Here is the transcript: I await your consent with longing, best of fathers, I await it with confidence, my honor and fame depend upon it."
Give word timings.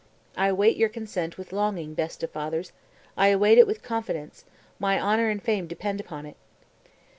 I 0.35 0.47
await 0.47 0.77
your 0.77 0.89
consent 0.89 1.37
with 1.37 1.53
longing, 1.53 1.93
best 1.93 2.23
of 2.23 2.31
fathers, 2.31 2.71
I 3.15 3.27
await 3.27 3.59
it 3.59 3.67
with 3.67 3.83
confidence, 3.83 4.45
my 4.79 4.99
honor 4.99 5.29
and 5.29 5.39
fame 5.43 5.67
depend 5.67 6.01
upon 6.01 6.25
it." 6.25 6.37